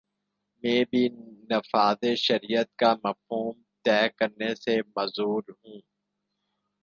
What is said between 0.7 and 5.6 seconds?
بھی نفاذ شریعت کا مفہوم طے کرنے سے معذور